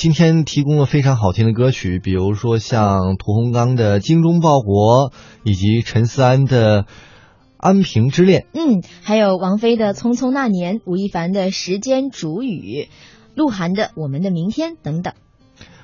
[0.00, 5.10] 今天提供了非常好听的歌曲，比如说像屠洪刚的《精忠报国》，
[5.42, 6.84] 以及陈思安的
[7.56, 8.42] 《安平之恋》。
[8.52, 12.82] 嗯，还有王菲的《匆匆那年》，吴亦凡的《时间煮雨》，
[13.34, 15.14] 鹿晗的《我们的明天》等等。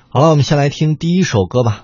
[0.07, 1.83] 好了，我们先来听第一首歌吧。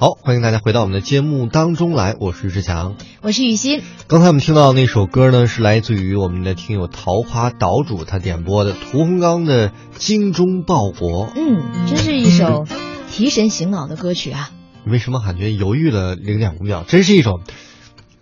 [0.00, 3.82] 好，欢迎大家回到我们的节目当中来，我是志强，我是雨欣。
[4.06, 11.26] 刚才我们听到的那首歌呢，是来自于我们的听友桃花岛主他点播的屠洪刚的《精忠报国》。
[11.36, 12.64] 嗯，真是一首
[13.10, 14.50] 提神醒脑的歌曲啊！
[14.86, 16.82] 为什么感觉犹豫了零点五秒？
[16.82, 17.40] 真是一首，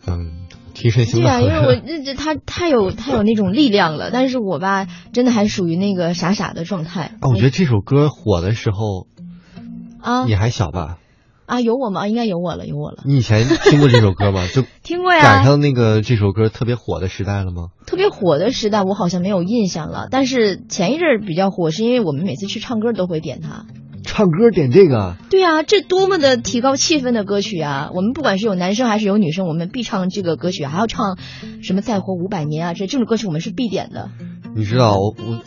[0.05, 1.39] 嗯，提神醒脑。
[1.39, 7.13] 对啊，因为我这这他太有太有那种力量了，但是我吧，真的还属于那个傻傻的状态。
[7.21, 9.07] 啊，我觉得这首歌火的时候，
[10.03, 10.99] 啊，你还小吧？
[11.49, 12.07] 啊，有我吗？
[12.07, 12.99] 应该有我了，有我了。
[13.07, 14.47] 你以前听过这首歌吗？
[14.55, 15.23] 就 听过呀。
[15.23, 17.69] 赶上那个这首歌特别火的时代了吗？
[17.87, 20.09] 特别火的时代，我好像没有印象了。
[20.11, 23.65] 但是前一阵比较火，是因为我们每次去唱歌都会点它。
[24.05, 27.91] 唱歌点这个，对啊，这多么的提高气氛的歌曲啊！
[27.95, 31.19] 我们不管是有男生还是有女生，我们必唱这个歌曲，还要唱
[31.63, 34.11] 什么“再活五百年”啊，这这种歌曲我们是必点的。
[34.55, 35.41] 你知道我我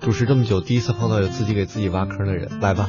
[0.00, 2.88] 主持这么久，第一次碰到有自己给自己挖坑的人，来吧。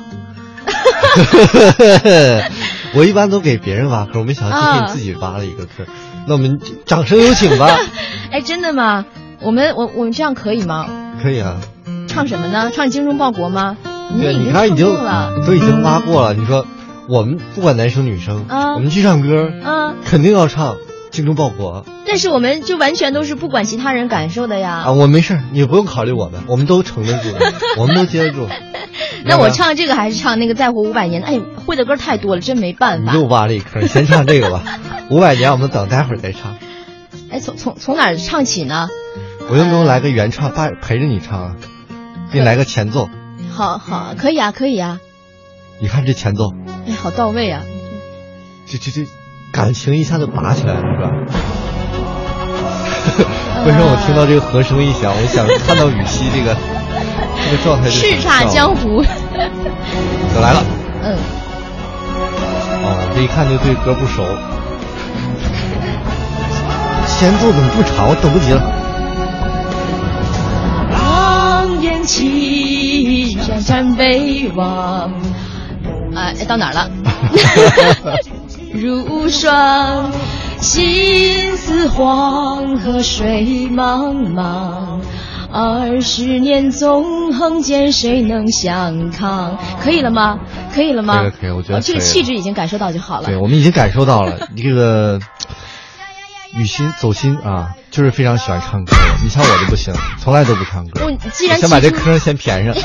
[2.96, 5.86] 我一般都给别人挖坑，我没想到今天你自己挖了一个坑，
[6.28, 7.70] 那我们掌声有请吧。
[8.32, 9.06] 哎，真的吗？
[9.42, 10.88] 我们我我们这样可以吗？
[11.22, 11.58] 可以啊。
[12.08, 12.72] 唱什么呢？
[12.74, 13.78] 唱《精忠报国》吗？
[14.20, 14.86] 对，你看已经
[15.46, 16.34] 都已经挖过了。
[16.34, 16.66] 你说
[17.10, 18.46] 我们不管男生女生，
[18.76, 20.76] 我们去唱歌，嗯，肯定要唱
[21.12, 21.84] 《精忠报国》。
[22.08, 24.84] 但是我们就完全都是不管其他人感受的呀。
[24.86, 27.30] 啊，我没事，你不用考虑我们，我们都承得住，
[27.78, 28.48] 我们都接得住。
[29.28, 31.22] 那我唱这个还是唱那个《再活五百年》？
[31.26, 33.14] 哎，会的歌太多了，真没办法。
[33.14, 34.64] 又挖了一坑，先唱这个吧。
[35.10, 36.56] 五百年我们等待会儿再唱。
[37.32, 38.88] 哎，从从从哪儿唱起呢？
[39.50, 41.56] 我用不用来个原唱，伴陪着你唱啊？
[42.32, 43.10] 给你来个前奏。
[43.52, 45.00] 好好，可以啊，可以啊。
[45.80, 46.46] 你看这前奏，
[46.88, 47.62] 哎，好到位啊！
[48.68, 49.08] 这这这，
[49.52, 51.10] 感情一下子拔起来了，是吧？
[53.66, 56.56] 为什么我听到这个和声一响，我想看到雨熙这个
[57.46, 57.90] 这个状态？
[57.90, 59.04] 叱咤江湖。
[60.36, 60.64] 又 来了。
[61.04, 61.16] 嗯。
[62.84, 64.24] 哦，这一看就对歌不熟。
[67.08, 68.10] 前奏怎么不长？
[68.10, 68.62] 我等不及了。
[72.08, 75.12] 起，山山北望，
[76.16, 76.88] 哎，到哪儿了？
[78.72, 80.12] 如霜，
[80.62, 85.00] 心似黄河水茫茫。
[85.52, 89.58] 二十年纵横间，谁能相抗？
[89.82, 90.40] 可以了吗？
[90.74, 91.20] 可以了吗？
[91.20, 93.28] 可以，可以，我觉得这个气质已经感受到就好了。
[93.28, 95.20] 对，我们已经感受到了你这个。
[96.58, 98.96] 雨欣走心啊，就是非常喜欢唱歌。
[99.22, 101.02] 你像我就不行，从来都不唱歌。
[101.04, 102.74] 我既然先把这坑先填上，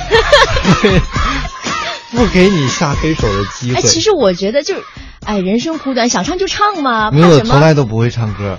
[2.10, 3.78] 不给你下黑手的机会。
[3.78, 4.82] 哎，其实我觉得就是，
[5.24, 7.12] 哎，人生苦短，想唱就唱嘛。
[7.12, 8.58] 没有，从来都不会唱歌。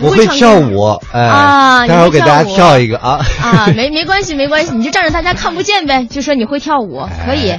[0.00, 3.24] 我会跳舞，哎，啊，待会儿给大家跳一个啊。
[3.42, 7.54] 啊，没没关系，没关系，你就仗着大家看不见呗，就说你会跳舞，可以。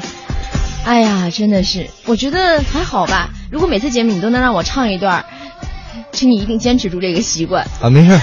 [0.86, 3.30] 哎呀，真的是，我觉得还好吧。
[3.52, 5.25] 如果每次节目你都能让我唱一段。
[6.12, 7.90] 请你一定坚持住这个习惯啊！
[7.90, 8.20] 没事，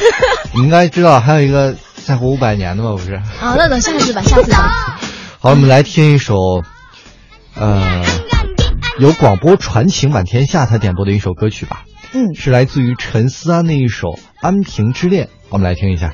[0.55, 1.75] 你应该知道还有一个
[2.05, 2.91] 再活五百年的吧？
[2.93, 3.15] 不是？
[3.15, 4.99] 啊，那等下次吧，下次吧。
[5.41, 6.35] 好，我们来听一首，
[7.57, 8.05] 呃，
[8.99, 11.83] 由广播传情满天下他点播的一首歌曲吧。
[12.13, 14.09] 嗯，是来自于陈思安的一首
[14.41, 16.13] 《安平之恋》，我们来听一下。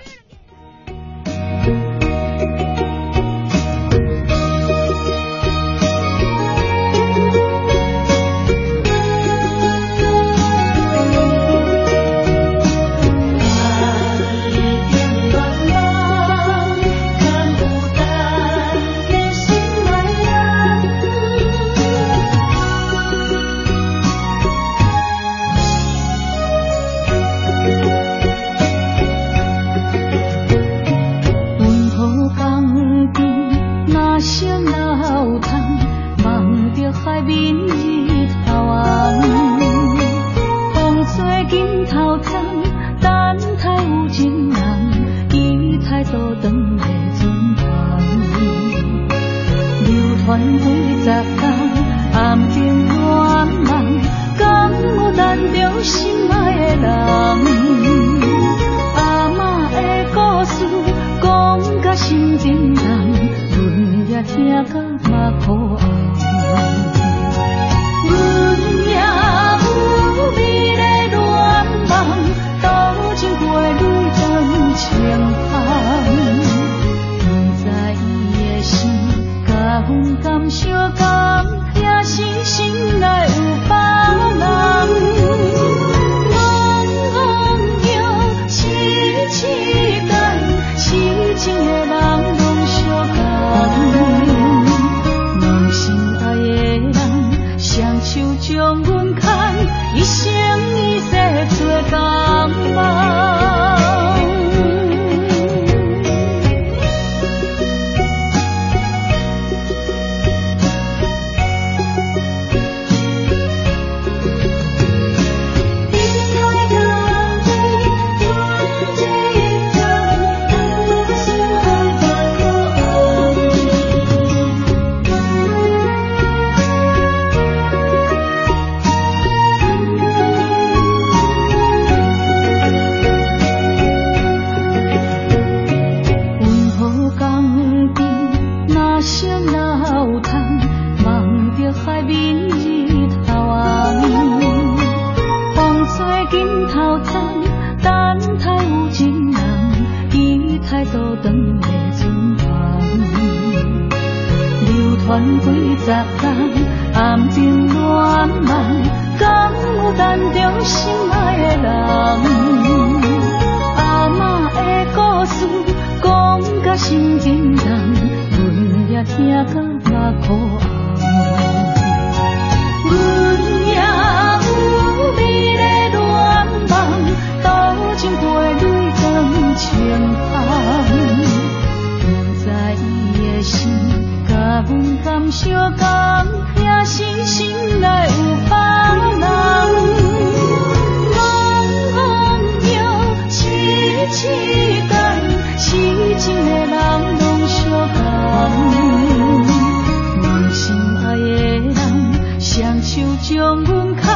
[202.87, 204.07] 手将阮牵，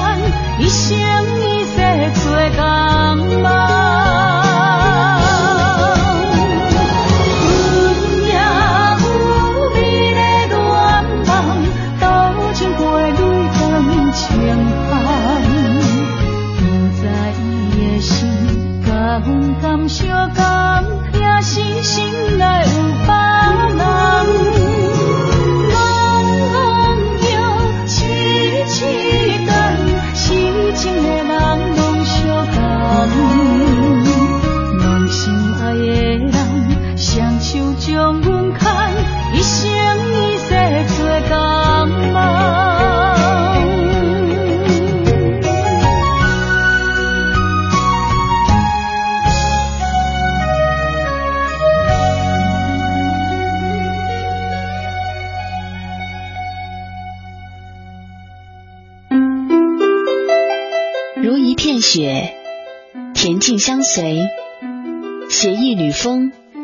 [0.60, 0.96] 一生
[1.40, 1.76] 一世
[2.22, 3.89] 做共梦。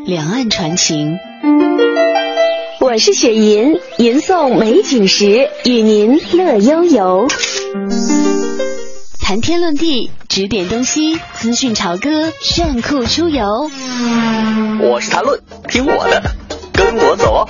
[0.06, 1.18] 两岸传情。
[2.80, 7.26] 我是雪银，吟诵美景时，与您乐悠悠。
[9.20, 13.68] 谈天论地，指点东西，资讯潮歌，炫酷出游。
[14.80, 16.22] 我是谭论，听我的，
[16.72, 17.48] 跟我走。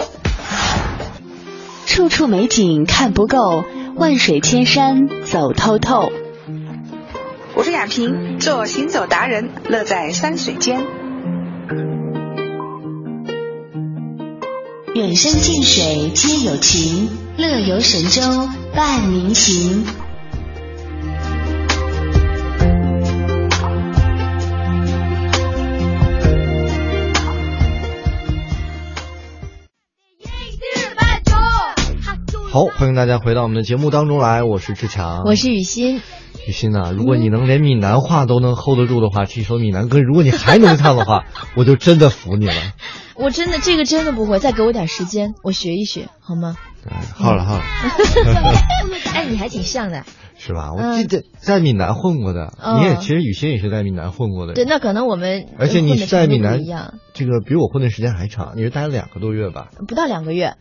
[1.85, 3.65] 处处美景看不够，
[3.97, 6.11] 万水千山走透透。
[7.55, 10.83] 我是雅萍，做行走达人，乐在山水间。
[14.97, 18.23] 远山近水皆有情，乐游神州
[18.75, 19.85] 伴您行。
[32.50, 36.00] 好，欢迎大家回到我们的节目当中来，我是志强，我是雨欣。
[36.47, 41.25] 雨欣呐、如果你能连闽南话都能 hold 得住的话，这首闽南歌，如果你还能唱的话，
[41.57, 42.55] 我就真的服你了。
[43.17, 46.57] 我真的这个真的不会，再给我点时间，我学一学好吗？
[46.88, 47.62] 哎，好了好了，
[49.12, 50.05] 哎，你还挺像的。
[50.38, 50.73] 是吧？
[50.75, 54.53] 我记得在闽南混过的，嗯你也其实雨欣也是在闽南混过的。
[54.53, 56.62] 对，那可能我们而且你是在闽南
[57.12, 59.69] 这个比我混的时间还长，你是待了两个多月吧？
[59.88, 60.55] 不到两个月。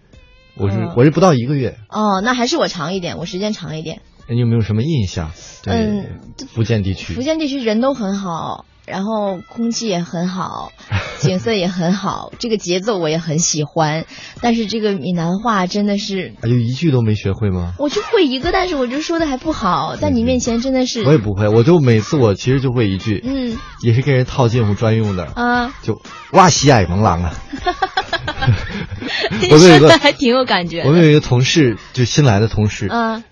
[0.57, 1.77] 我是、嗯我是不到一个月。
[1.89, 4.01] 哦，那还是我长一点，我时间长一点。
[4.29, 5.31] 你有没有什么印象？
[5.63, 6.05] 对嗯，
[6.47, 7.13] 福建地区。
[7.13, 10.71] 福建地区人都很好，然后空气也很好，
[11.19, 14.05] 景色也很好，这个节奏我也很喜欢。
[14.41, 17.73] 但是这个闽南话真的是，啊，就一句都没学会吗？
[17.79, 21.03] 我就会一个，但是我就说的还不好，在你面前真的是。
[21.03, 26.01] 我也不会，我就每次我其实就会一句，嗯也是给人套近乎专用的，啊，就
[26.31, 27.33] 哇西矮萌狼啊。
[29.41, 30.81] 你我们有一个还挺有感觉。
[30.83, 33.23] 我们有一个同事，就新来的同事，啊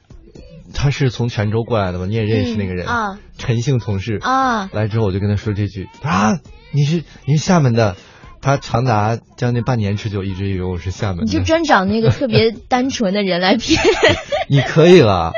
[0.74, 6.39] 他是从泉州过来的嘛，你也认识那个人嗯啊陈姓同事啊来之后我就跟他说这句啊，
[6.72, 7.96] 你是你是厦门的，
[8.42, 13.82] 他长达将近半年之久一直以为我是厦门的，你就专找那个特别单纯的人来骗。
[14.50, 15.32] 你可以了。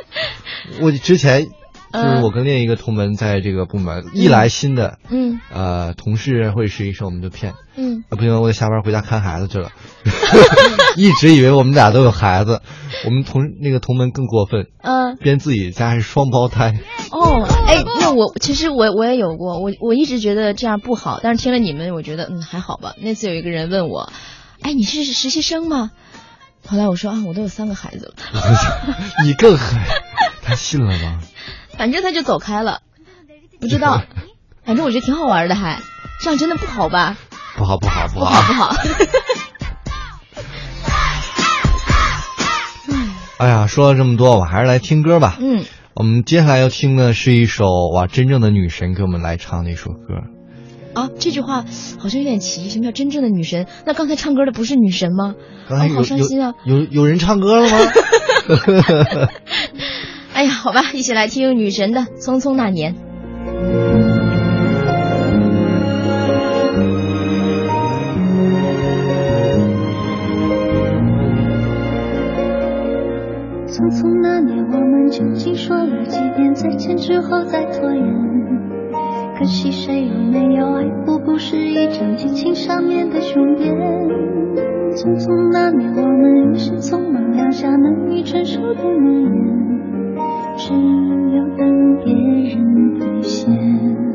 [0.82, 1.48] 我之前
[1.96, 9.72] 就是嗯我跟另一个同门在这个部门，一来新的，嗯呃，同事或者实习生我们就骗，嗯，啊不行，我得下班回家看孩子去了，
[10.98, 12.62] 一直以为我们俩都有孩子，
[13.06, 16.74] 我们同那个同门更过分，嗯编自己家是双胞胎，
[17.12, 22.94] 哦，哎，那我其实我我也有过，我我一直觉得这样不好，但是听了你们，我觉得嗯还好吧。
[23.02, 24.12] 那次有一个人问我，
[24.62, 25.92] 哎，你是实习生吗？
[26.68, 28.14] 后来我说啊，我都有三个孩子了，
[29.24, 29.80] 你更狠，
[30.42, 31.20] 他信了吗？
[31.78, 32.82] 反正他就走开了，
[33.60, 34.02] 不知道，
[34.64, 35.80] 反正我觉得挺好玩的还，
[36.22, 37.18] 这样真的不好吧？
[37.58, 38.76] 不好不好不不好好不好。
[43.38, 45.38] 哎呀，说了这么多，我还是来听歌吧。
[45.40, 45.64] 嗯，
[45.94, 50.24] 我们接下来要听的是一首哇，真正的女神给我们来唱的一首歌。
[50.94, 51.66] 啊，这句话
[52.00, 53.68] 好像有点奇，什么叫真正的女神？
[53.86, 55.36] 那刚才唱歌的不是女神吗？
[55.68, 56.54] 刚才有、哦好伤心啊！
[56.66, 57.78] 有有有人唱歌了吗？
[60.66, 62.96] 好吧，一起来听女神的《匆匆那年》。
[73.68, 78.04] 匆匆那年，我们究竟说了几遍再见之后再拖延？
[79.38, 83.72] 可惜谁有没有爱过，不是一张激情上面的雄辩。
[84.96, 89.65] 匆匆那年，我们一时匆忙撂下难以承受的诺言，
[90.58, 94.15] 只有等别人兑现。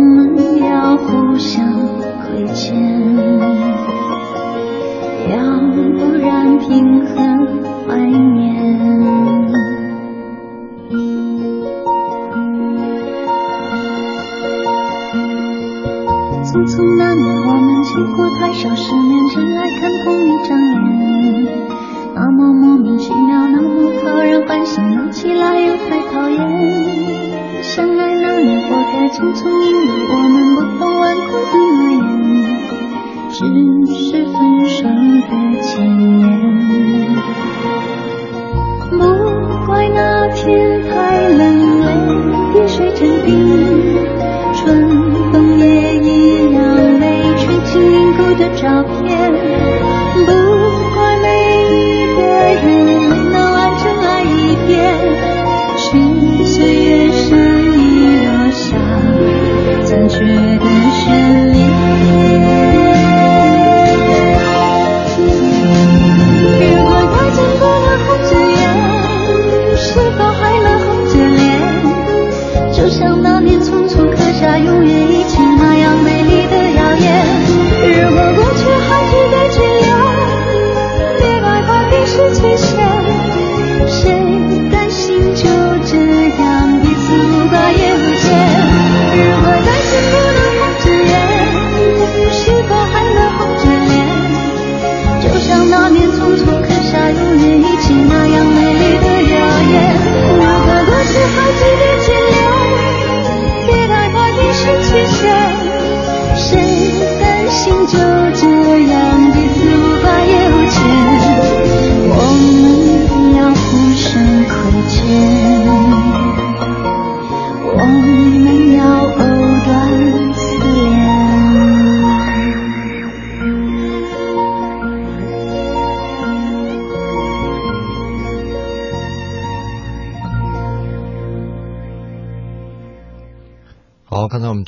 [29.11, 29.80] 匆匆，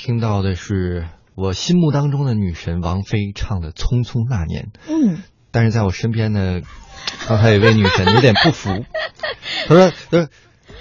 [0.05, 4.63] 听到的是我心目当中的女神王菲唱的《匆匆那年》。
[4.89, 6.59] 嗯，但是在我身边呢，
[7.25, 8.69] 刚才有一位女神有点不服，
[9.65, 10.27] 她说：“呃，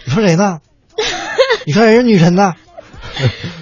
[0.05, 0.59] 你说谁呢？
[1.65, 2.55] 你说谁是女神呢？”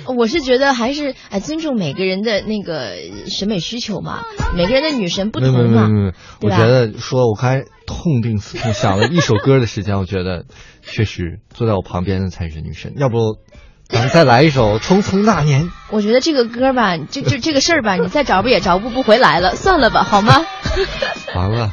[0.17, 2.95] 我是觉得还是哎尊重每个人的那个
[3.27, 4.23] 审美需求嘛，
[4.57, 10.47] 每个人的女神不同嘛没有没有没有，，我觉得说我刚才痛定思痛想了一首歌的时间，我觉得
[10.81, 12.95] 确实坐在我旁边的才是女神。
[12.97, 13.37] 要不
[13.93, 15.65] 咱们再来一首《匆匆那年》？
[15.91, 20.47] 我觉得这个歌吧，就就这个事儿吧，你再找不也找不不回来了，算了吧，好吗？
[21.35, 21.73] 完了，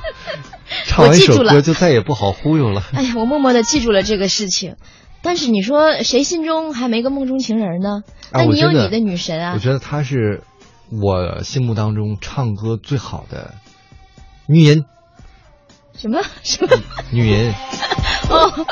[0.86, 2.84] 唱完一首记住了歌就再也不好忽悠了。
[2.94, 4.76] 哎呀，我默默的记住了这个事情。
[5.22, 8.02] 但是你说谁心中还没个梦中情人呢？
[8.32, 9.60] 那你有你的女神啊我。
[9.60, 10.42] 觉得她是
[10.90, 13.54] 我心目当中唱歌最好的
[14.48, 14.86] 女人，
[15.98, 16.70] 什么 什么？
[17.12, 17.54] 女人。
[18.30, 18.66] 哦，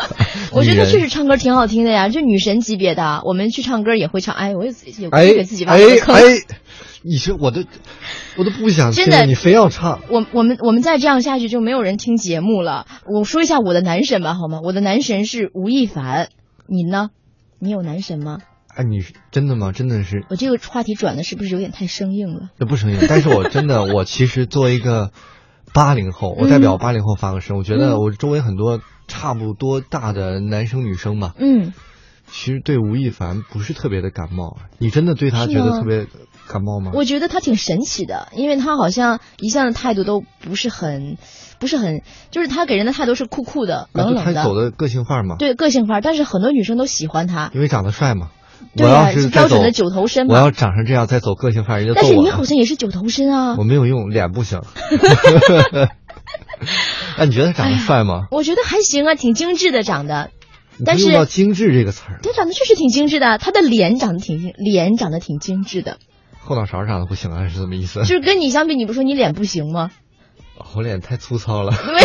[0.52, 4.36] 我觉得确实唱歌挺好听的呀，就女神级别的，我们去唱歌也会唱。
[4.36, 6.16] 哎，我也自己有哎给自己挖坑。
[6.16, 6.22] 哎，
[7.04, 7.64] 你说我都
[8.38, 10.02] 我都不想听真的你非要唱。
[10.10, 12.86] 我我们我们再这样下去就没有人听节目了。
[13.06, 14.60] 我说一下我的男神吧，好吗？
[14.62, 16.28] 我的男神是吴亦凡，
[16.68, 17.10] 你呢？
[17.60, 18.40] 你有男神吗？
[18.76, 19.72] 哎，你是真的吗？
[19.72, 22.50] 真的是我这个话题转的是不是有点太生硬了？
[22.60, 25.12] 这不生硬，但是我真的，我其实作为一个
[25.76, 31.74] 八零后，我代表八零后发个声，我觉得嗯我周围很多差不多大的男生女生嘛，嗯，
[32.32, 34.58] 其实对吴亦凡不是特别的感冒。
[34.78, 36.08] 你真的对他觉得特别
[36.48, 36.92] 感冒吗？
[36.96, 41.18] 我觉得他挺神奇的，因为他好像一向的态度都不是很，
[41.60, 46.02] 不是很，就是他给人的态度是酷酷的、冷冷的，他走的个性范儿嘛，对个性范儿。
[46.02, 48.30] 但是很多女生都喜欢他，因为长得帅嘛。
[48.78, 52.15] 我标准的九头身我要长成这样再走个性范儿，人家揍我了。
[52.15, 53.63] 但是你好像也是九头身啊我。
[53.63, 54.62] 没有用，脸不行。
[57.18, 58.28] 那 你觉得他长得帅吗？
[58.32, 60.32] 我觉得还行啊，挺精致的长得，
[60.86, 65.98] 但是用到精致这个词儿，他长得确实挺精致的，他的脸长得挺精脸长得挺精致的，
[66.39, 68.02] 后脑勺长得不行啊，是什么意思？
[68.02, 69.91] 就是跟你相比，你不说你脸不行吗？
[70.74, 72.00] 我脸太粗糙了， 没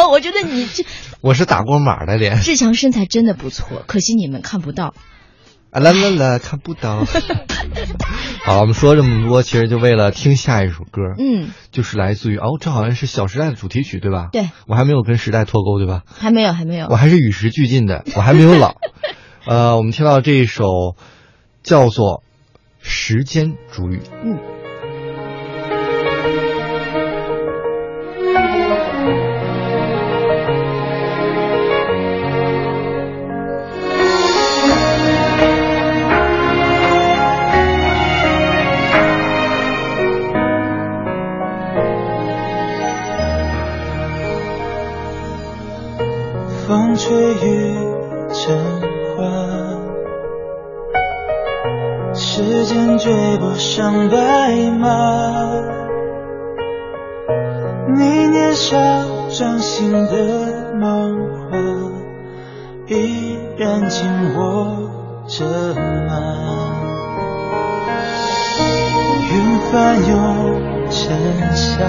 [0.00, 0.84] 有，我觉得你这
[1.20, 2.40] 我是打过码的脸。
[2.40, 4.94] 志强身材真的不错，可惜你们看不到。
[5.70, 7.04] 啊啦啦啦，看不到。
[8.44, 14.28] 好，我们说这么多，其实就为了听下一首歌，嗯，就是来自于哦，这好像是《小时代》的主题曲，对吧？
[14.32, 16.02] 对，我还没有跟时代脱钩，对吧？
[16.12, 16.96] 还没有，还没有我。
[16.96, 18.74] 还是与时俱进的，我还没有老。
[19.46, 20.64] 呃，我们听到这一首
[21.62, 22.16] 叫做
[22.80, 23.98] 《时间煮雨》。
[24.24, 24.59] 嗯。
[47.10, 47.74] 风吹雨
[48.32, 48.56] 成
[49.16, 49.26] 花，
[52.14, 55.50] 时间追不上白马。
[57.96, 58.76] 你年少
[59.28, 61.18] 掌心的梦
[61.50, 61.58] 话，
[62.86, 64.88] 依然紧握
[65.26, 65.44] 着
[65.74, 66.12] 吗？
[69.32, 71.10] 云翻涌成
[71.56, 71.88] 夏。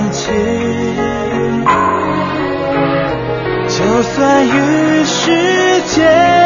[4.21, 6.40] 关于时间。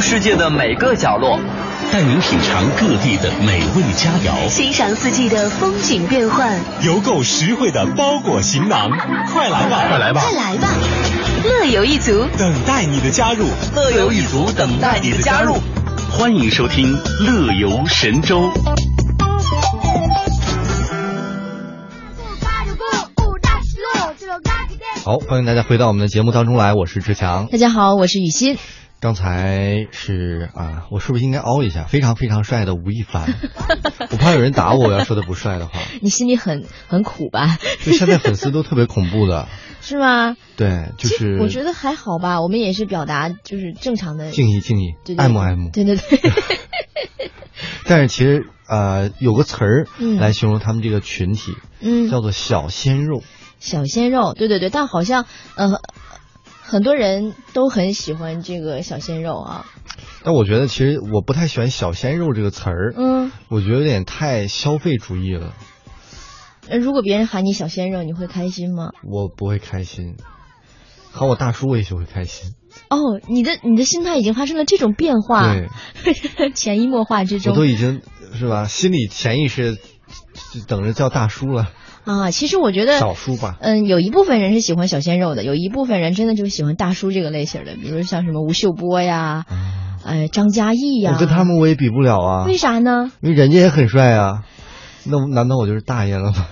[0.00, 1.38] 世界的每个角落，
[1.92, 8.90] 带您品尝各地的美味佳肴，欣赏四季的风景变幻，邮购实惠的包裹行囊，
[9.32, 10.68] 快来吧，快来吧，快来吧！
[11.44, 15.56] 乐游一族等待你的加入，乐游一族等待你的加入。
[16.10, 18.40] 欢迎收听《乐游神州》。
[25.04, 27.46] 好，欢迎大家回到我们的节目当中来，我是志强。
[27.50, 28.58] 大家好，我是雨欣。
[29.00, 31.84] 刚才是啊，我是不是应该凹一下？
[31.84, 33.32] 非常非常帅的吴亦凡，
[34.10, 35.78] 我怕有人打我，我要说的不帅的话。
[36.02, 37.58] 你心里很很苦吧？
[37.84, 39.46] 就现在粉丝都特别恐怖的，
[39.80, 40.36] 是吗？
[40.56, 45.70] 对，就是我觉得还好吧，我们也是表达就是正常的敬意敬意，爱慕爱慕。
[45.70, 46.20] 对对对。
[47.86, 53.22] 但是其实呃，有个词儿嗯来形容他们这个群体，嗯，叫做小鲜肉。
[53.60, 55.24] 小鲜肉，对对对，但好像
[55.56, 55.80] 呃，
[56.68, 59.66] 很多人都很喜欢这个小鲜肉啊。
[60.22, 65.54] 但我觉得其实我不太喜欢“小鲜肉”这个词儿，嗯，我觉得有点太消费主义了，
[66.68, 68.90] 呃如果别人喊你小鲜肉，你会开心吗？
[69.02, 70.16] 我不会开心。
[71.10, 72.52] 喊我大叔，我也许会开心。
[72.90, 75.54] 哦，你的你的心态已经发生了这种变化，
[76.04, 78.02] 对， 潜移默化之中我都已经
[78.34, 79.78] 是吧，心里潜意识
[80.66, 81.70] 等着叫大叔了，
[82.08, 82.30] 啊。
[82.30, 83.56] 其实我觉得小叔吧。
[83.60, 89.44] 嗯，有一部分人是喜欢小鲜肉的，有一部分人真的就是喜欢大叔这个类型的，比如像什么吴秀波呀，
[90.04, 91.12] 呃，张嘉译呀。
[91.14, 93.12] 我跟他们我也比不了啊，为啥呢？
[93.20, 94.44] 因为人家也很帅啊。
[95.04, 96.46] 那难道我就是大爷了吗？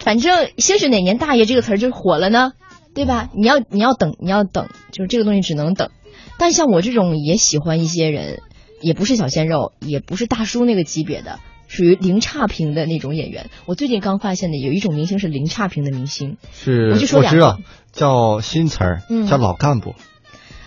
[0.00, 2.52] 反正兴许哪年“大爷”这个词儿就火了呢，
[2.92, 3.28] 对吧？
[3.34, 5.90] 你要你要等，你要等，就是这个东西只能等。
[6.38, 8.40] 但像我这种也喜欢一些人，
[8.80, 11.38] 也不是小鲜肉，也不是大叔那个级别的，
[11.72, 13.48] 属于零差评的那种演员。
[13.64, 17.58] 我最近刚发现的有一种明星是零差评的明星，是，我就说两个知道，
[17.92, 19.94] 叫新词儿，嗯叫老干部。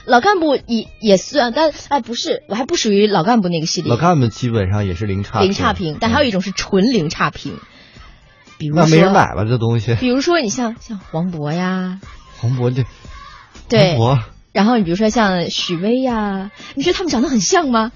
[0.06, 3.90] 老干部也也算，但哎不是，我还不属于老干部那个系列。
[3.92, 7.60] 老干部基本上也是零差零差评，但还有一种是纯零差评，
[8.58, 9.94] 比如说那没人买了这东西。
[10.02, 12.00] 比如说你像像黄渤呀，
[12.40, 12.84] 黄渤这，
[13.70, 17.92] 对，黄渤，然后你比如说像许巍呀，你觉得他们长得很像吗？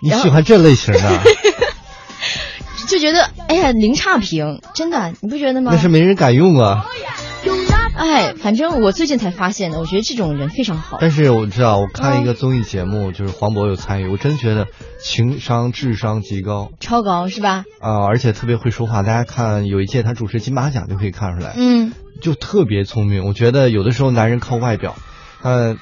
[0.00, 1.00] 你喜欢这类型的？
[2.88, 5.70] 就觉得哎呀零差评，真的你不觉得吗？
[5.74, 6.84] 那是没人敢用啊。
[7.96, 10.98] 哎，反正我最近才发现的，我觉得这种人非常好。
[11.00, 14.68] 但是我知道，我看一个综艺节目，就是黄渤有参与，我真觉得
[15.00, 17.64] 情商、智商极高超高是吧？
[17.80, 19.02] 啊、而且特别会说话。
[19.02, 23.26] 大家看有一届他主持金马奖就可以看出来，嗯，就特别聪明。
[23.26, 24.94] 我觉得有的时候男人靠外表，
[25.42, 25.76] 呃，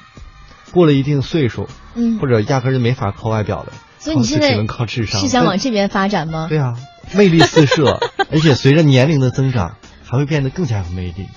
[0.71, 5.21] 过了一定岁数，嗯或者压根儿就没法靠外表的，所以你现在只能靠智商。
[5.21, 6.47] 是想往这边发展吗？
[6.49, 6.75] 对啊，
[7.13, 7.99] 魅力四射，
[8.31, 11.27] 而且随着年龄的增长，还会变得更加有魅力。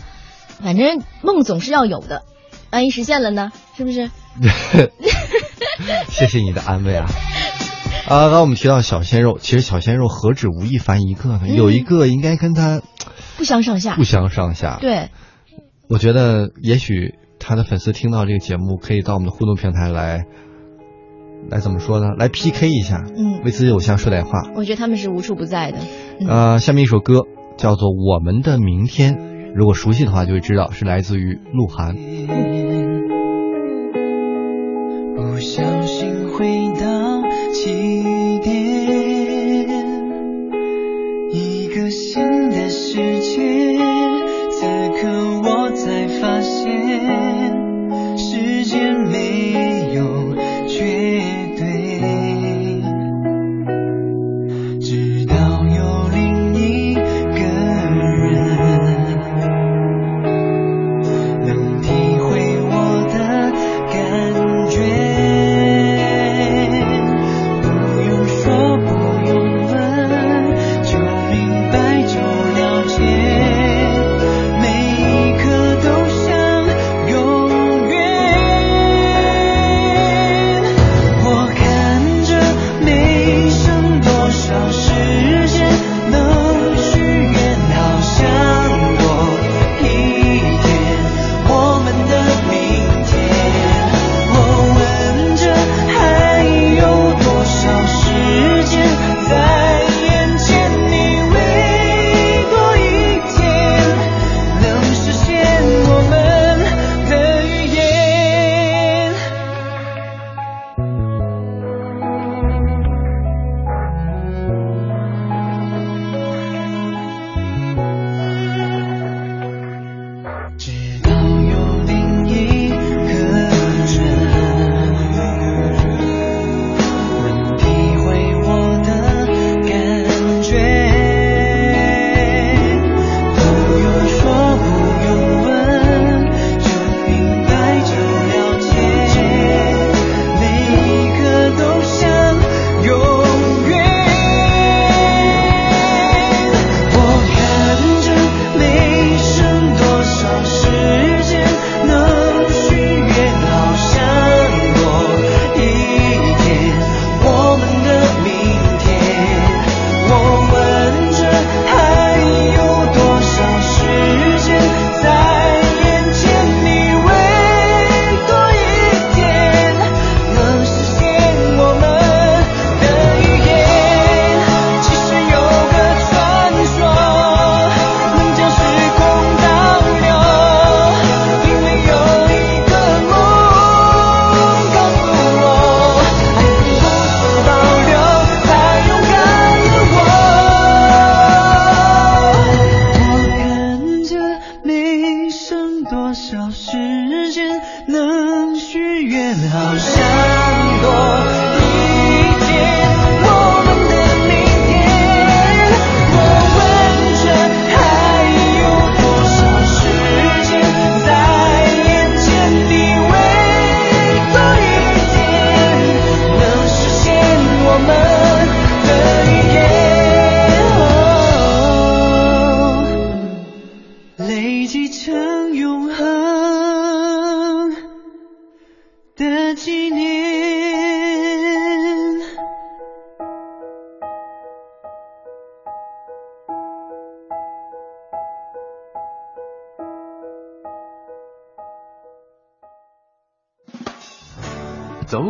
[0.62, 2.22] 反正梦总是要有的，
[2.70, 3.50] 万一实现了呢？
[3.76, 4.10] 是不是？
[6.08, 7.06] 谢谢你的安慰啊！
[8.06, 11.40] 啊，刚刚我们提到小鲜肉，其实小鲜肉何止吴亦凡一个呢？
[11.44, 12.82] 嗯有一个应该跟他
[13.36, 14.04] 不相上下不。
[14.04, 15.10] 相上下。，对，
[15.88, 20.24] 我觉得也许他的粉丝听到这个节目，可以到我们的互动平台来，
[21.48, 22.08] 来怎么说呢？
[22.18, 24.42] 来 PK 一下，嗯为自己偶像说点话。
[24.54, 25.78] 我觉得他们是无处不在的。
[26.20, 27.22] 嗯呃，下面一首歌
[27.56, 29.14] 叫做《我们的明天》，
[29.54, 31.96] 如果熟悉的话就会知道是来自于鹿晗。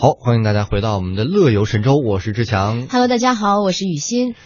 [0.00, 2.86] 好，欢迎大家回到我们的乐游神州，我是志强。
[2.86, 4.36] Hello，大家好，我是雨欣。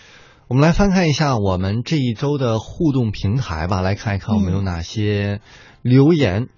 [0.49, 5.43] 我们来翻看一下我们这一周的互动平台吧，来看一看我们有哪些
[5.83, 6.49] 留言。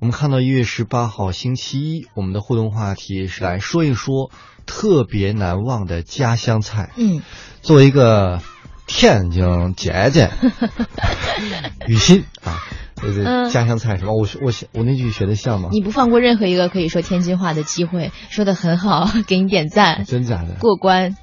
[0.00, 4.32] 我们看到一月十八号星期一，我们的互动话题是来说一说
[4.66, 6.90] 特别难忘的家乡菜。
[6.96, 7.22] 嗯，
[7.60, 8.40] 作为一个
[8.88, 10.32] 天津姐姐，
[11.86, 12.58] 雨欣啊，
[13.50, 14.12] 家乡菜什么？
[14.14, 15.68] 我我我那句学的像吗？
[15.72, 20.54] 你不放过任何一个可以说天津话的机会，说的很好， 给你点赞，真假的？
[20.60, 21.16] 过关。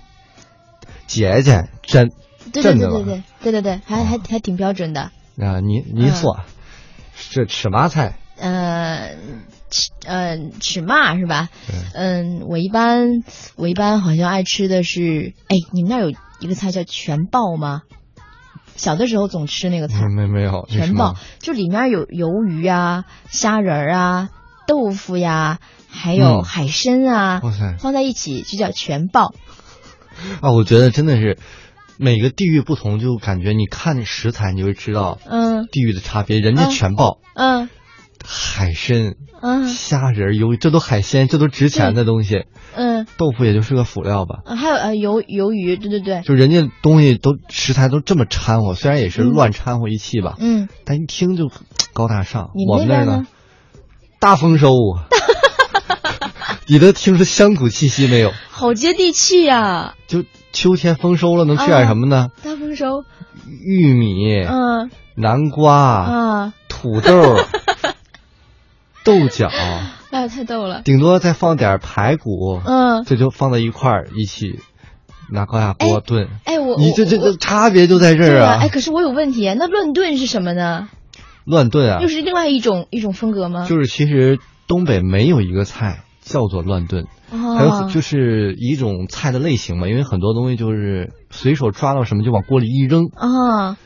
[1.07, 2.11] 姐姐真
[2.51, 2.73] 对对？
[2.73, 5.11] 对对对对对对，还还还挺标准的。
[5.39, 6.39] 啊，你你说
[7.31, 8.17] 这吃嘛菜？
[8.37, 9.15] 呃，
[9.69, 11.49] 吃呃吃嘛是吧？
[11.93, 13.23] 嗯，我一般
[13.55, 17.81] 我一般好像爱吃的是，哎，你们那儿有一个菜叫全爆吗？
[18.79, 24.29] 小的时候总吃那个菜，没没有全报，就里面有鱿鱼啊、虾仁儿啊、
[24.67, 26.43] 豆腐呀，还有嗯。
[26.43, 27.41] 海参啊，
[27.79, 29.33] 放在一起就叫全报。
[30.41, 31.37] 啊，我觉得真的是
[31.97, 35.67] 每个地域不同，就感觉你看食材，你就会知道嗯。
[35.71, 36.39] 地域的差别。
[36.39, 36.69] 人家嗯。
[36.69, 37.69] 全报、嗯
[38.59, 42.43] 海参、嗯虾仁、鱿鱼，这都海鲜，这都值钱的东西。
[42.75, 44.39] 嗯，豆腐也就是个辅料吧。
[44.45, 51.49] 啊还有呃鱿鱿鱼，对对对，就人家东西都食材都这么掺和，虽然也是嗯乱掺和一气吧，嗯，但一听就
[51.93, 52.49] 高大上。
[52.53, 53.27] 你我们那儿呢
[54.19, 55.07] 大丰收啊！
[56.67, 58.33] 你都听出乡土气息没有？
[58.49, 62.27] 好接地气呀、就秋天丰收了，能吃点什么呢？
[62.43, 63.05] 大丰收，
[63.65, 67.11] 玉米、嗯南瓜、啊，土豆、
[69.03, 69.47] 豆角，
[70.11, 74.59] 哎呀，太逗了，顶多再放点排骨，嗯，这就放在一块儿一起
[75.31, 76.27] 拿高压锅炖。
[76.45, 78.59] 哎，我你这这我这差别就在这儿啊！
[78.61, 80.89] 哎，可是我有问题，那乱炖是什么呢？
[81.45, 83.65] 乱炖啊又，是另外一种一种风格吗？
[83.67, 93.77] 就是其实东北没有一个菜叫做乱炖，哦还有就是一种菜的类型嘛，因为很多东西就是随手抓到什么就往锅里一扔，啊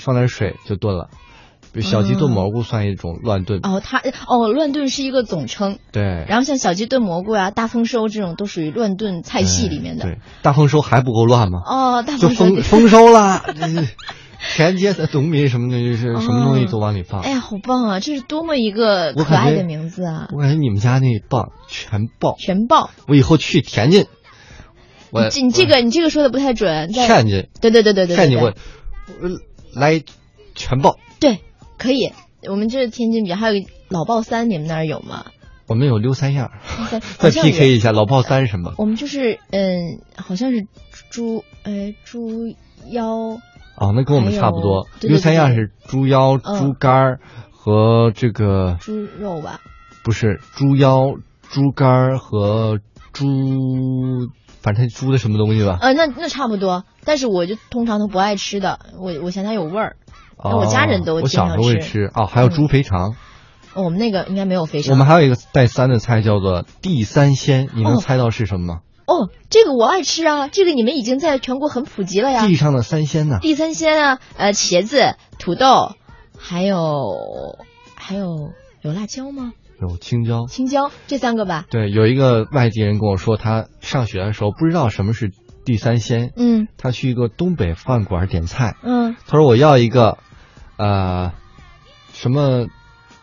[0.00, 1.08] 放点水就炖了。
[1.72, 10.04] 比如小鸡炖蘑菇算一种乱炖，哦，它哦乱炖是一个总称，对，然后像小鸡炖蘑菇呀、大丰收这种都属于乱炖菜系里面的。
[10.04, 11.60] 对，大丰收还不够乱吗？
[11.64, 13.88] 哦，大丰收丰 丰收了，这是
[14.54, 17.20] 田间的农民什么的，就是什么东西都往里放。
[17.20, 18.00] 哎呀，好棒啊！
[18.00, 20.28] 这是多么一个可爱的名字啊！
[20.32, 22.90] 我感觉你们家那棒全爆，全爆。
[23.06, 24.06] 我以后去田津，
[25.10, 26.90] 我你这个你这个说的不太准。
[26.90, 28.54] 在天津，对对对对对对天津对我
[29.22, 29.28] 我
[29.78, 30.02] 来
[30.54, 30.96] 全爆。
[31.20, 31.40] 对，
[31.80, 32.12] 可以。
[32.48, 35.24] 我们这天津比还有一老爆三，你们那儿有吗？
[35.66, 36.50] 我们有溜三样，
[36.88, 38.74] 三再 PK 一下老炮三是什么？
[38.76, 40.66] 我们就是嗯，好像是
[41.10, 42.54] 猪呃猪
[42.90, 43.06] 腰
[43.76, 44.88] 哦，那跟我们差不多。
[45.00, 47.20] 溜三样是猪腰、嗯猪肝儿
[47.50, 49.60] 和这个猪肉吧？
[50.02, 52.78] 不是猪腰、猪肝儿和
[53.12, 53.26] 猪，
[54.60, 55.78] 反正猪的什么东西吧。
[55.80, 59.96] 呃，那那差不多，但是我就通常都不爱吃的，我我嫌它有味儿。
[60.44, 63.10] 那我家人都哦我小时候会吃吃哦，还有猪肥肠。
[63.74, 64.90] 哦我们那个应该没有肥肠。
[64.92, 68.80] 我们还有一个带三的菜叫做地三鲜，你能哦猜到是什么吗？
[69.06, 72.46] 哦，这个我爱吃啊，这个你们已经在全国很普及了呀。
[72.46, 73.38] 地上的三鲜呢？
[73.40, 75.92] 地三鲜啊，呃，茄子、土豆，
[76.36, 77.58] 还有
[77.94, 78.50] 还有
[78.82, 79.52] 有辣椒吗？
[79.80, 80.46] 有青椒。
[80.48, 81.64] 青椒这三个吧。
[81.70, 85.30] 对，有一个外地人跟我说，他上学的时候不知道什么是
[85.64, 86.32] 地三鲜。
[86.36, 90.18] 嗯他去一个东北饭馆点菜，嗯他说我要一个，
[90.80, 91.32] 呃，
[92.14, 92.66] 什么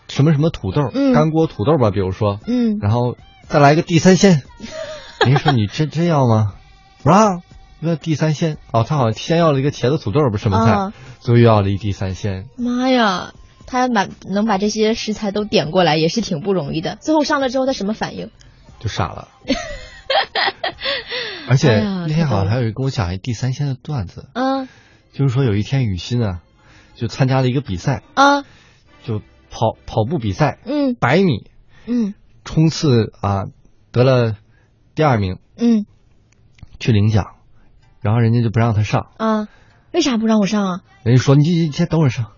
[0.08, 4.44] 什么什么土豆，嗯干锅土豆吧，比如说，嗯，然后再来一个地三鲜。
[5.26, 6.54] 您说你真真要吗？
[7.02, 7.42] 不让，
[7.80, 8.58] 那地三鲜。
[8.72, 12.46] 哦，他好像先要了一个茄子土豆，不是什么菜，啊最后又要了一地三鲜。
[12.58, 13.34] 妈呀，
[13.66, 16.96] 他把能把这些食材都点过来也是挺不容易的。
[17.02, 18.30] 最后上了之后他什么反应？
[18.80, 19.30] 就傻了。
[21.50, 24.68] 而且哎那天好像还有人跟我讲一地三鲜的段子，嗯
[25.14, 26.42] 就是说有一天雨欣啊，
[26.98, 28.44] 就参加了一个比赛，啊。
[29.06, 30.96] 就跑跑步比赛，嗯。
[30.96, 31.50] 百米
[31.86, 32.14] 嗯。
[32.44, 33.46] 冲刺啊，
[33.92, 34.36] 得了
[34.96, 35.86] 第二名，嗯。
[36.80, 37.36] 去领奖，
[38.02, 39.48] 然后人家就不让他上，啊，
[39.92, 40.82] 为啥不让我上啊？
[41.04, 42.32] 人家说你你先等会儿上，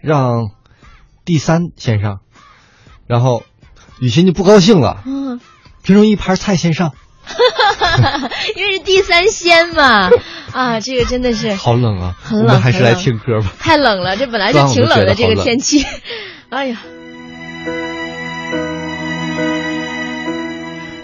[0.00, 0.50] 让
[1.24, 2.20] 第三先上，
[3.06, 3.42] 然后
[4.00, 5.40] 雨欣就不高兴了，嗯，
[5.82, 6.94] 凭什么一盘菜先上？
[8.56, 10.10] 因为是地三鲜嘛，
[10.52, 12.14] 啊，这个真的是好冷啊！
[12.22, 13.52] 很冷，我们还是来听歌吧。
[13.58, 15.84] 太冷了，这本来就挺冷的这个天气，
[16.50, 16.78] 哎呀。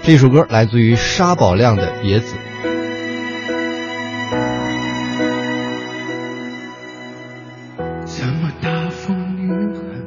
[0.02, 2.34] 这首歌来自于沙宝亮的《野子》。
[8.06, 10.04] 这么大风雨狠，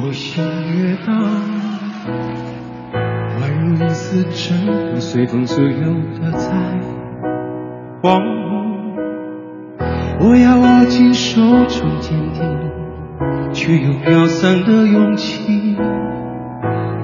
[0.00, 0.44] 我心
[0.74, 1.53] 越大，宛
[4.14, 5.92] 自真的随风自由
[6.22, 6.48] 的在
[8.00, 8.30] 晃动。
[10.20, 12.46] 我要握紧手中坚定，
[13.52, 15.76] 却又飘散的勇气。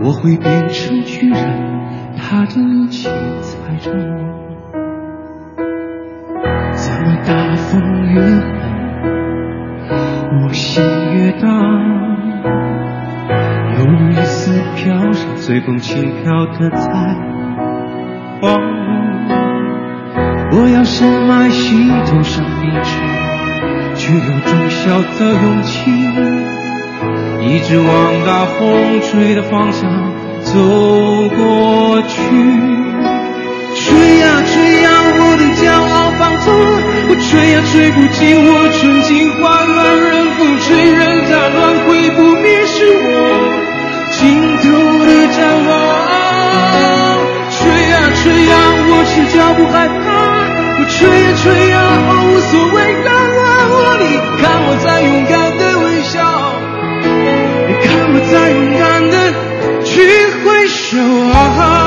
[0.01, 3.09] 我会变成巨人，踏着力气
[3.41, 4.15] 踩着你。
[6.75, 7.83] 怎么大风
[8.15, 8.53] 越狠，
[10.45, 10.85] 我心
[11.17, 11.51] 越荡，
[13.81, 14.95] 犹如一丝飘，
[15.51, 16.86] 随风轻飘的在
[18.40, 19.34] 晃动。
[20.53, 22.94] 我要深埋心头上笔直，
[23.96, 25.90] 却有种小的勇气。
[27.42, 27.90] 一直往
[28.24, 29.90] 大风吹的方向
[30.44, 30.55] 走
[31.34, 32.14] 过去，
[33.74, 34.88] 吹呀吹呀，
[35.18, 36.55] 我的骄傲放纵，
[37.11, 39.11] 我吹呀吹不进我纯净
[39.42, 43.39] 花园，任风吹，任它乱，毁不灭是我
[44.21, 44.64] 尽头
[45.07, 45.68] 的展望。
[47.49, 47.59] 吹
[47.91, 48.55] 啊吹啊，
[48.87, 50.05] 我赤脚不害怕，
[50.77, 51.75] 我吹啊吹呀，
[52.12, 53.41] 无所谓，让我
[53.99, 54.05] 你
[54.37, 56.12] 看我在勇敢的微笑。
[57.66, 59.16] 你看我在勇敢的
[59.85, 59.89] 去
[60.45, 61.01] 挥手
[61.33, 61.80] 啊！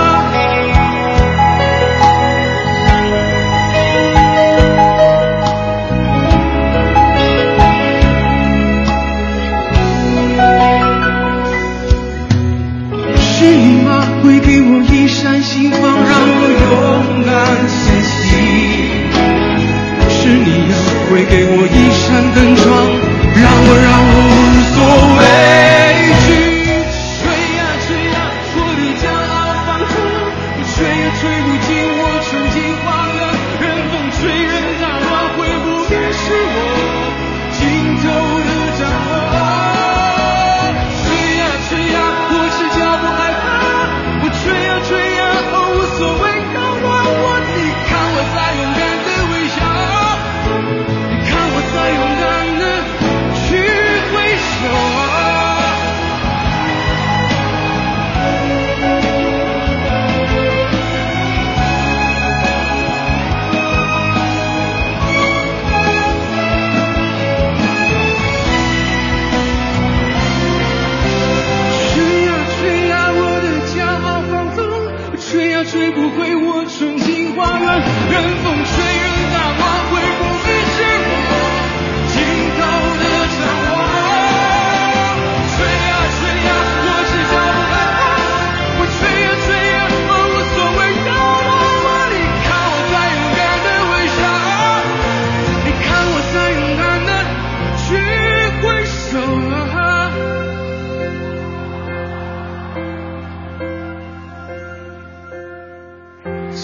[21.25, 22.92] 给我一扇灯窗，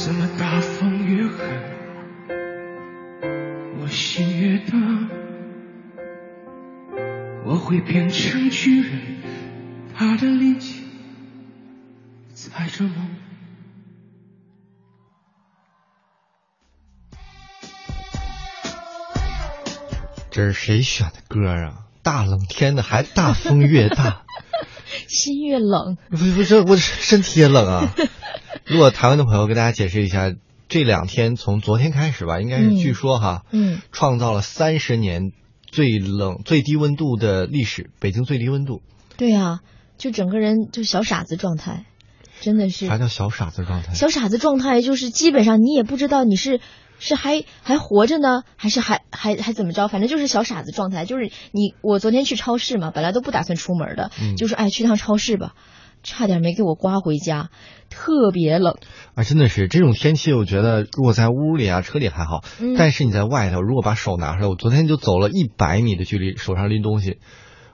[0.09, 1.37] 怎么大风越狠，
[3.79, 4.75] 我心越大，
[7.45, 9.21] 我会变成巨人，
[9.95, 10.83] 他的力气
[12.33, 13.07] 踩着梦。
[20.31, 21.85] 这是谁选的歌啊？
[22.01, 24.23] 大冷天的还大风越大，
[25.07, 25.97] 心越冷。
[26.09, 27.93] 不不，这我身体也冷啊。
[28.69, 30.31] 如果台湾的朋友跟大家解释一下，
[30.67, 35.31] 这两天从昨天开始吧，应该是据说哈，嗯，创造了三十年
[35.65, 38.83] 最冷最低温度的历史，北京最低温度。
[39.17, 39.61] 对啊，
[39.97, 41.85] 就整个人就小傻子状态，
[42.41, 42.85] 真的是。
[42.85, 43.95] 啥叫小傻子状态？
[43.95, 46.61] 小傻子状态就是基本上你也不知道你是
[46.99, 49.87] 是还还活着呢，还是还还还怎么着？
[49.87, 51.05] 反正就是小傻子状态。
[51.05, 55.55] 就是你我昨天去超市嘛，本来都不打算出门的，嗯、就是哎去趟超市吧。
[56.03, 57.49] 差点没给我刮回家，
[57.89, 58.77] 特别冷
[59.15, 59.23] 啊！
[59.23, 67.17] 真的是这种天气，我觉得如果在屋里啊、车里还好，嗯、但是你在外头，如果把手拿出来，我昨天就走了一百米的距离，手上拎东西，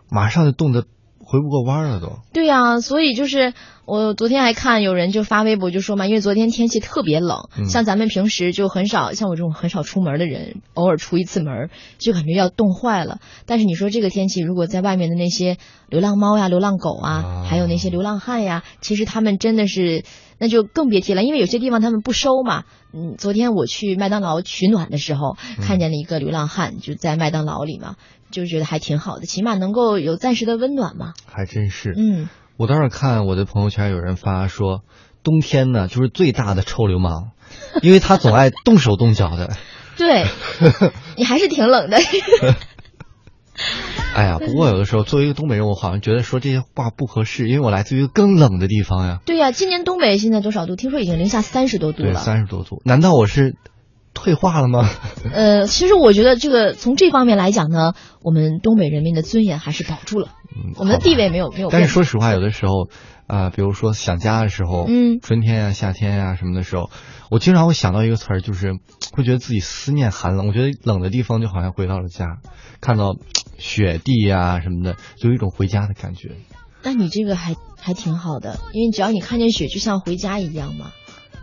[0.09, 0.86] 马上就冻得
[1.26, 2.19] 回不过弯儿了都。
[2.34, 3.53] 对呀、所以就是
[3.86, 13.19] 我昨天还看有人就发微博就说嘛，因为昨天天气特别冷，嗯像咱们平时就很少，像我这种很少出门的人，偶尔出一次门就感觉要冻坏了。
[13.45, 15.57] 但是你说这个天气，如果在外面的那些
[15.89, 20.03] 流浪猫呀、流浪狗啊，啊还有那些流浪汉呀，其实他们真的是
[20.38, 22.63] 那就更别提了，因为有些地方他们不收嘛。
[22.97, 27.95] 嗯，昨天我去麦当劳取暖的时候，看见了一个流浪汉就在麦当劳里嘛，
[28.36, 31.14] 就觉得还挺好的，起码能够有暂时的温暖嘛。
[31.26, 31.94] 还真是。
[31.98, 32.30] 嗯。
[32.58, 34.84] 我当时看我的朋友圈有人发说，
[35.24, 37.32] 冬天呢就是最大的臭流氓，
[37.82, 39.52] 因为他总爱动手动脚的。
[39.98, 40.26] 对，
[41.18, 41.98] 你还是挺冷的。
[44.14, 49.20] 哎呀，不过有的时候作为一个东北人，我好像觉得说这些话不合适，因为我来自于更冷的地方呀。
[49.26, 50.76] 对呀、今年东北现在多少度？
[50.76, 52.20] 听说已经零下三十多度对，了。
[52.20, 53.56] 三十多度，难道我是
[54.16, 54.89] 退化了吗？
[55.32, 57.93] 呃，其实我觉得这个从这方面来讲呢，
[58.24, 60.30] 我们东北人民的尊严还是保住了，
[60.78, 61.70] 我们的地位没有没有。
[61.70, 62.88] 但是说实话，有的时候，
[63.28, 66.89] 啊、比如说想家的时候，嗯春天啊、夏天啊、什么的时候，
[67.30, 68.80] 我经常会想到一个词儿，就是
[69.13, 70.47] 会觉得自己思念寒冷。
[70.47, 72.39] 我觉得冷的地方就好像回到了家，
[72.82, 73.16] 看到
[73.57, 76.32] 雪地呀、什么的，就有一种回家的感觉。
[76.82, 80.91] 那你这个还还挺好的，因为只要你看见雪，就像回家一样嘛。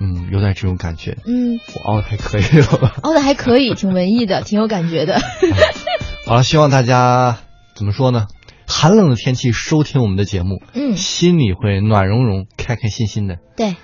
[0.01, 1.17] 嗯，有点这种感觉。
[1.27, 2.93] 嗯，我熬的还可以了。
[3.03, 5.19] 熬的还可以，挺文艺的， 挺有感觉的。
[6.27, 7.39] 好了，希望大家
[7.75, 8.27] 怎么说呢？
[8.67, 13.37] 寒冷的天气收听我们的节目，嗯心里会暖融融、开开心心的。
[13.57, 13.77] 对，